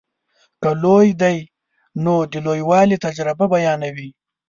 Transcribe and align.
که 0.61 0.71
لوی 0.83 1.07
دی 1.21 1.37
نو 2.03 2.15
د 2.31 2.33
لویوالي 2.45 2.97
تجربه 3.05 3.45
بیانوي. 3.53 4.09